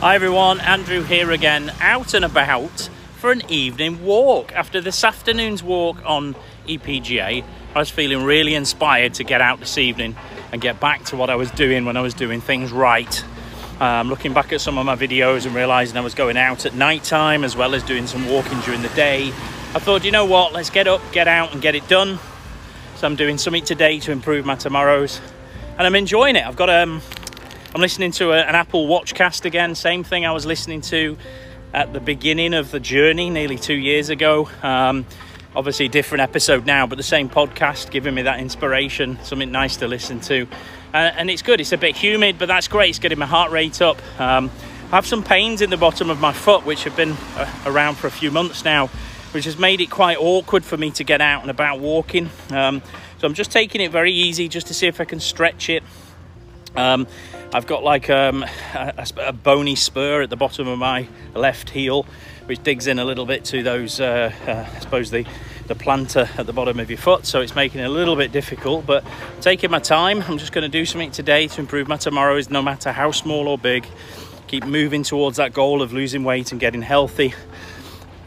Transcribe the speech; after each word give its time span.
Hi 0.00 0.14
everyone, 0.14 0.60
Andrew 0.60 1.02
here 1.02 1.30
again, 1.30 1.72
out 1.80 2.12
and 2.12 2.22
about 2.22 2.90
for 3.16 3.32
an 3.32 3.40
evening 3.48 4.04
walk. 4.04 4.52
After 4.52 4.78
this 4.82 5.02
afternoon's 5.02 5.62
walk 5.62 5.96
on 6.04 6.36
EPGA, 6.68 7.42
I 7.74 7.78
was 7.78 7.88
feeling 7.88 8.22
really 8.22 8.54
inspired 8.54 9.14
to 9.14 9.24
get 9.24 9.40
out 9.40 9.58
this 9.58 9.78
evening 9.78 10.14
and 10.52 10.60
get 10.60 10.80
back 10.80 11.06
to 11.06 11.16
what 11.16 11.30
I 11.30 11.36
was 11.36 11.50
doing 11.50 11.86
when 11.86 11.96
I 11.96 12.02
was 12.02 12.12
doing 12.12 12.42
things 12.42 12.72
right. 12.72 13.24
Um, 13.80 14.10
looking 14.10 14.34
back 14.34 14.52
at 14.52 14.60
some 14.60 14.76
of 14.76 14.84
my 14.84 14.96
videos 14.96 15.46
and 15.46 15.54
realizing 15.54 15.96
I 15.96 16.02
was 16.02 16.14
going 16.14 16.36
out 16.36 16.66
at 16.66 16.74
night 16.74 17.02
time 17.02 17.42
as 17.42 17.56
well 17.56 17.74
as 17.74 17.82
doing 17.82 18.06
some 18.06 18.28
walking 18.28 18.60
during 18.60 18.82
the 18.82 18.90
day. 18.90 19.28
I 19.74 19.78
thought, 19.78 20.04
you 20.04 20.10
know 20.10 20.26
what, 20.26 20.52
let's 20.52 20.68
get 20.68 20.86
up, 20.86 21.00
get 21.10 21.26
out 21.26 21.54
and 21.54 21.62
get 21.62 21.74
it 21.74 21.88
done. 21.88 22.18
So 22.96 23.06
I'm 23.06 23.16
doing 23.16 23.38
something 23.38 23.64
today 23.64 23.98
to 24.00 24.12
improve 24.12 24.44
my 24.44 24.56
tomorrows 24.56 25.22
and 25.78 25.86
I'm 25.86 25.96
enjoying 25.96 26.36
it. 26.36 26.46
I've 26.46 26.54
got 26.54 26.68
um, 26.68 27.00
I'm 27.74 27.80
listening 27.80 28.12
to 28.12 28.30
a, 28.30 28.38
an 28.38 28.54
Apple 28.54 28.86
Watchcast 28.86 29.44
again, 29.44 29.74
same 29.74 30.04
thing 30.04 30.24
I 30.24 30.32
was 30.32 30.46
listening 30.46 30.80
to 30.82 31.18
at 31.74 31.92
the 31.92 32.00
beginning 32.00 32.54
of 32.54 32.70
the 32.70 32.80
journey 32.80 33.28
nearly 33.28 33.56
two 33.58 33.74
years 33.74 34.08
ago. 34.08 34.48
Um, 34.62 35.04
obviously, 35.54 35.88
different 35.88 36.22
episode 36.22 36.64
now, 36.64 36.86
but 36.86 36.96
the 36.96 37.02
same 37.02 37.28
podcast 37.28 37.90
giving 37.90 38.14
me 38.14 38.22
that 38.22 38.40
inspiration, 38.40 39.18
something 39.24 39.50
nice 39.50 39.76
to 39.78 39.88
listen 39.88 40.20
to. 40.20 40.46
Uh, 40.94 40.96
and 40.96 41.28
it's 41.28 41.42
good, 41.42 41.60
it's 41.60 41.72
a 41.72 41.76
bit 41.76 41.96
humid, 41.96 42.38
but 42.38 42.46
that's 42.46 42.68
great, 42.68 42.90
it's 42.90 42.98
getting 42.98 43.18
my 43.18 43.26
heart 43.26 43.50
rate 43.50 43.82
up. 43.82 44.00
Um, 44.18 44.50
I 44.92 44.96
have 44.96 45.06
some 45.06 45.22
pains 45.22 45.60
in 45.60 45.68
the 45.68 45.76
bottom 45.76 46.08
of 46.08 46.20
my 46.20 46.32
foot, 46.32 46.64
which 46.64 46.84
have 46.84 46.96
been 46.96 47.12
uh, 47.36 47.52
around 47.66 47.96
for 47.96 48.06
a 48.06 48.12
few 48.12 48.30
months 48.30 48.64
now, 48.64 48.86
which 49.32 49.44
has 49.44 49.58
made 49.58 49.80
it 49.80 49.90
quite 49.90 50.16
awkward 50.18 50.64
for 50.64 50.76
me 50.76 50.92
to 50.92 51.04
get 51.04 51.20
out 51.20 51.42
and 51.42 51.50
about 51.50 51.80
walking. 51.80 52.30
Um, 52.50 52.80
so 53.18 53.26
I'm 53.26 53.34
just 53.34 53.50
taking 53.50 53.80
it 53.80 53.90
very 53.90 54.12
easy 54.12 54.48
just 54.48 54.68
to 54.68 54.74
see 54.74 54.86
if 54.86 55.00
I 55.00 55.04
can 55.04 55.20
stretch 55.20 55.68
it. 55.68 55.82
Um, 56.76 57.06
I've 57.54 57.66
got 57.66 57.82
like 57.82 58.10
um, 58.10 58.44
a, 58.74 59.06
a, 59.18 59.32
bony 59.32 59.76
spur 59.76 60.22
at 60.22 60.30
the 60.30 60.36
bottom 60.36 60.68
of 60.68 60.78
my 60.78 61.08
left 61.34 61.70
heel, 61.70 62.04
which 62.44 62.62
digs 62.62 62.86
in 62.86 62.98
a 62.98 63.04
little 63.04 63.24
bit 63.24 63.44
to 63.46 63.62
those, 63.62 63.98
uh, 63.98 64.30
uh, 64.46 64.66
I 64.74 64.80
suppose, 64.80 65.10
the, 65.10 65.24
the 65.68 65.74
plantar 65.74 66.28
at 66.38 66.46
the 66.46 66.52
bottom 66.52 66.78
of 66.78 66.90
your 66.90 66.98
foot. 66.98 67.24
So 67.24 67.40
it's 67.40 67.54
making 67.54 67.80
it 67.80 67.84
a 67.84 67.90
little 67.90 68.14
bit 68.14 68.30
difficult, 68.30 68.84
but 68.84 69.04
taking 69.40 69.70
my 69.70 69.78
time. 69.78 70.22
I'm 70.22 70.36
just 70.36 70.52
going 70.52 70.62
to 70.62 70.68
do 70.68 70.84
something 70.84 71.10
today 71.10 71.46
to 71.48 71.60
improve 71.60 71.88
my 71.88 71.96
tomorrows, 71.96 72.50
no 72.50 72.60
matter 72.60 72.92
how 72.92 73.10
small 73.10 73.48
or 73.48 73.56
big. 73.56 73.86
Keep 74.48 74.66
moving 74.66 75.02
towards 75.02 75.38
that 75.38 75.52
goal 75.54 75.80
of 75.82 75.92
losing 75.92 76.24
weight 76.24 76.52
and 76.52 76.60
getting 76.60 76.82
healthy. 76.82 77.34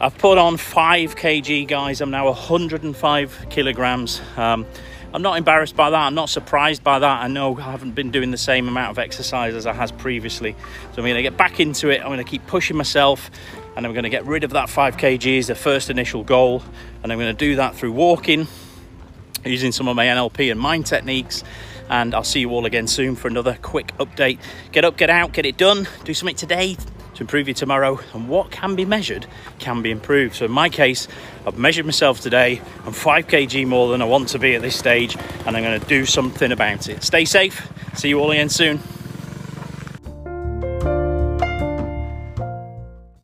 I've 0.00 0.16
put 0.18 0.38
on 0.38 0.56
5 0.56 1.14
kg, 1.14 1.68
guys. 1.68 2.00
I'm 2.00 2.10
now 2.10 2.26
105 2.26 3.46
kilograms. 3.50 4.20
Um, 4.36 4.66
I'm 5.12 5.22
not 5.22 5.36
embarrassed 5.36 5.74
by 5.74 5.90
that. 5.90 5.98
I'm 5.98 6.14
not 6.14 6.28
surprised 6.28 6.84
by 6.84 7.00
that. 7.00 7.22
I 7.22 7.26
know 7.26 7.56
I 7.56 7.62
haven't 7.62 7.96
been 7.96 8.12
doing 8.12 8.30
the 8.30 8.38
same 8.38 8.68
amount 8.68 8.92
of 8.92 8.98
exercise 8.98 9.54
as 9.54 9.66
I 9.66 9.72
has 9.72 9.90
previously. 9.90 10.52
So 10.52 10.98
I'm 10.98 11.04
going 11.04 11.16
to 11.16 11.22
get 11.22 11.36
back 11.36 11.58
into 11.58 11.90
it. 11.90 12.00
I'm 12.00 12.06
going 12.06 12.18
to 12.18 12.24
keep 12.24 12.46
pushing 12.46 12.76
myself 12.76 13.28
and 13.76 13.84
I'm 13.84 13.92
going 13.92 14.04
to 14.04 14.10
get 14.10 14.24
rid 14.24 14.44
of 14.44 14.50
that 14.50 14.70
5 14.70 14.96
kg 14.96 15.38
as 15.38 15.48
the 15.48 15.56
first 15.56 15.90
initial 15.90 16.22
goal. 16.22 16.62
And 17.02 17.10
I'm 17.10 17.18
going 17.18 17.34
to 17.34 17.38
do 17.38 17.56
that 17.56 17.74
through 17.74 17.92
walking, 17.92 18.46
using 19.44 19.72
some 19.72 19.88
of 19.88 19.96
my 19.96 20.06
NLP 20.06 20.50
and 20.52 20.60
mind 20.60 20.86
techniques. 20.86 21.42
And 21.88 22.14
I'll 22.14 22.22
see 22.22 22.40
you 22.40 22.50
all 22.50 22.64
again 22.64 22.86
soon 22.86 23.16
for 23.16 23.26
another 23.26 23.58
quick 23.60 23.88
update. 23.98 24.38
Get 24.70 24.84
up, 24.84 24.96
get 24.96 25.10
out, 25.10 25.32
get 25.32 25.44
it 25.44 25.56
done. 25.56 25.88
Do 26.04 26.14
something 26.14 26.36
today 26.36 26.76
to 27.20 27.24
improve 27.24 27.48
you 27.48 27.54
tomorrow 27.54 28.00
and 28.14 28.28
what 28.30 28.50
can 28.50 28.74
be 28.74 28.86
measured 28.86 29.26
can 29.58 29.82
be 29.82 29.90
improved. 29.90 30.34
So 30.34 30.46
in 30.46 30.50
my 30.50 30.70
case 30.70 31.06
i've 31.46 31.58
measured 31.58 31.84
myself 31.84 32.20
today. 32.20 32.62
I'm 32.86 32.92
5 32.92 33.26
kg 33.26 33.66
more 33.66 33.90
than 33.90 34.00
i 34.00 34.06
want 34.06 34.28
to 34.30 34.38
be 34.38 34.54
at 34.54 34.62
this 34.62 34.76
stage 34.76 35.16
and 35.46 35.56
i'm 35.56 35.62
going 35.62 35.78
to 35.78 35.86
do 35.86 36.06
something 36.06 36.50
about 36.50 36.88
it. 36.88 37.02
Stay 37.02 37.26
safe. 37.26 37.70
See 37.94 38.08
you 38.08 38.18
all 38.20 38.30
again 38.30 38.48
soon 38.48 38.80